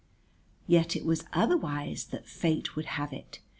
[0.65, 3.39] Yet it was otherwise that Fate would have it.